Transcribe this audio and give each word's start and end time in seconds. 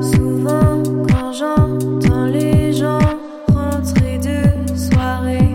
souvent 0.00 0.82
quand 1.08 1.32
j'entends 1.32 2.26
les 2.26 2.72
gens 2.72 2.98
rentrer 3.52 4.18
de 4.18 4.76
soirée. 4.76 5.50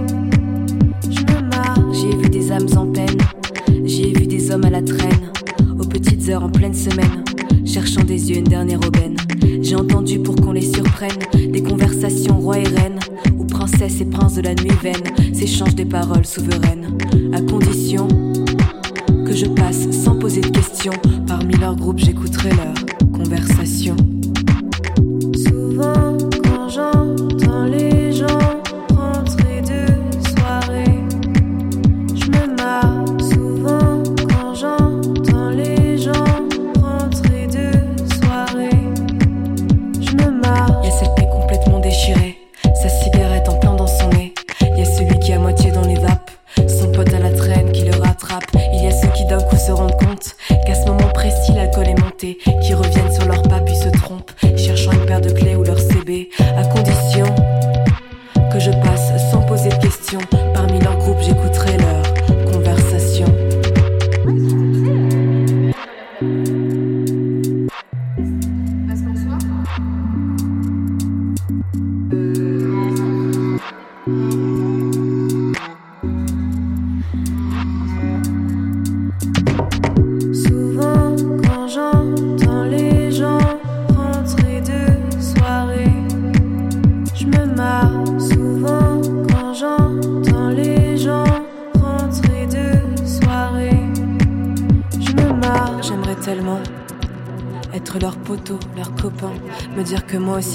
Je 1.09 1.21
me 1.21 1.41
marre. 1.49 1.93
J'ai 1.93 2.15
vu 2.15 2.29
des 2.29 2.51
âmes 2.51 2.67
en 2.75 2.87
peine, 2.87 3.17
j'ai 3.85 4.13
vu 4.13 4.27
des 4.27 4.51
hommes 4.51 4.65
à 4.65 4.69
la 4.69 4.81
traîne, 4.81 5.31
aux 5.79 5.85
petites 5.85 6.29
heures 6.29 6.43
en 6.43 6.49
pleine 6.49 6.73
semaine, 6.73 7.23
cherchant 7.65 8.03
des 8.03 8.29
yeux 8.29 8.37
une 8.37 8.43
dernière 8.45 8.79
aubaine. 8.85 9.15
J'ai 9.61 9.75
entendu 9.75 10.19
pour 10.19 10.35
qu'on 10.35 10.51
les 10.51 10.73
surprenne 10.73 11.19
des 11.51 11.63
conversations 11.63 12.37
roi 12.39 12.59
et 12.59 12.67
reine 12.67 12.99
où 13.37 13.45
princesses 13.45 14.01
et 14.01 14.05
princes 14.05 14.35
de 14.35 14.41
la 14.41 14.53
nuit 14.55 14.71
vaine 14.81 15.33
s'échangent 15.33 15.75
des 15.75 15.85
paroles 15.85 16.25
souveraines, 16.25 16.97
à 17.33 17.41
condition 17.41 18.07
que 19.25 19.33
je 19.33 19.45
passe 19.45 19.89
sans 19.91 20.17
poser 20.17 20.41
de 20.41 20.49
questions. 20.49 20.93
Parmi 21.27 21.55
leurs 21.55 21.75
groupes, 21.75 21.99
j'écouterai 21.99 22.49
leurs 22.49 23.11
conversations. 23.11 23.95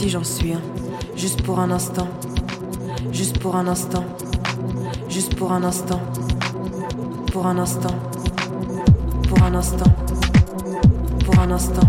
J'en 0.08 0.24
suis 0.24 0.52
un. 0.52 0.60
Juste 1.16 1.42
pour 1.42 1.60
un 1.60 1.70
instant. 1.70 2.08
Juste 3.12 3.38
pour 3.38 3.56
un 3.56 3.66
instant. 3.66 4.04
Juste 5.08 5.34
pour 5.36 5.52
un 5.52 5.62
instant. 5.64 6.00
Pour 7.32 7.46
un 7.46 7.58
instant. 7.58 7.94
Pour 9.28 9.42
un 9.42 9.54
instant. 9.54 9.92
Pour 11.24 11.38
un 11.38 11.50
instant. 11.50 11.88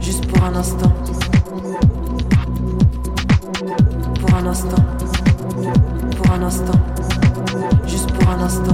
Juste 0.00 0.26
pour 0.26 0.44
un 0.44 0.54
instant. 0.56 0.92
Pour 4.20 4.34
un 4.34 4.46
instant. 4.46 4.84
Pour 6.16 6.32
un 6.32 6.42
instant. 6.42 6.78
Juste 7.86 8.12
pour 8.12 8.28
un 8.28 8.40
instant. 8.40 8.73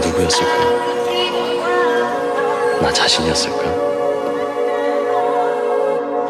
누구였을까? 0.00 0.52
나 2.80 2.92
자신이었을까? 2.92 3.62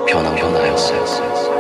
변한 0.07 0.35
건 0.37 0.53
나였어요. 0.53 1.60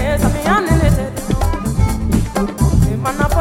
Yes, 0.00 0.22
I'm 0.24 0.64
unlimited. 0.64 1.12
I'm 3.04 3.18
not 3.18 3.32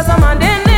cause 0.00 0.08
I'm 0.08 0.24
on 0.24 0.69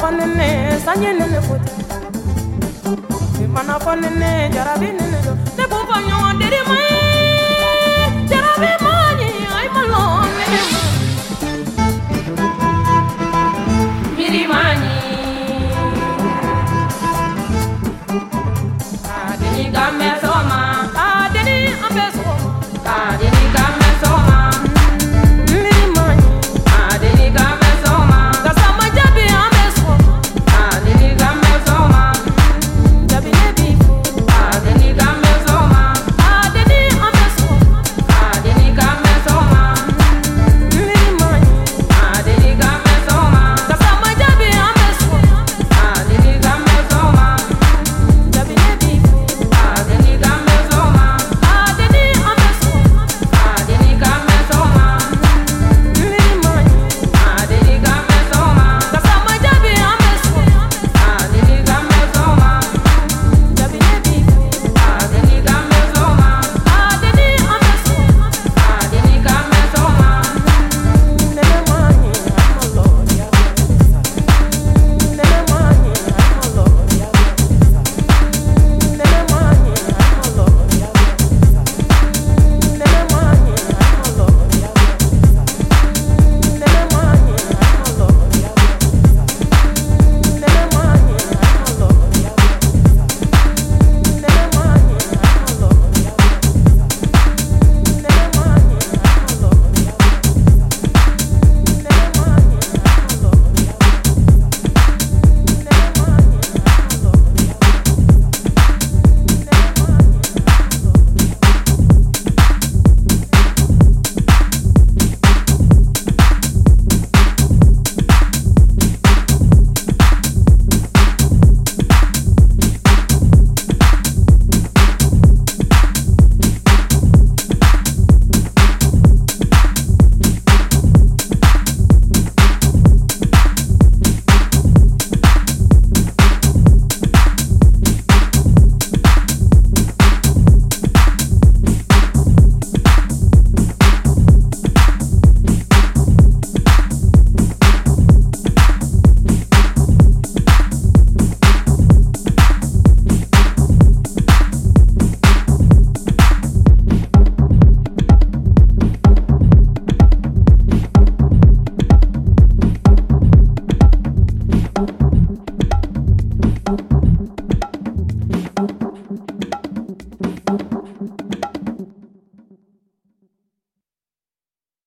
I'm 0.00 0.16
sanye 0.84 1.12
nene 1.18 1.40
fote 1.42 1.70
mi 3.40 3.46
mana 3.48 3.78
fa 3.80 3.94
nene 3.96 4.48
jarabi 4.54 4.86
nene 4.98 5.18
do 5.24 5.32
ne 5.56 5.64
bo 5.70 5.78
deri 6.40 6.60
jarabi 8.30 8.78